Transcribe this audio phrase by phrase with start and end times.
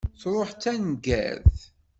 [0.21, 1.57] Truḥ d taneggart.